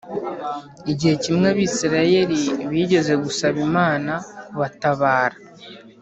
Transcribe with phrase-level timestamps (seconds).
[0.91, 2.39] Igihe kimwe Abisirayeli
[2.71, 4.13] bigeze gusaba Imana
[4.45, 5.37] kubatabara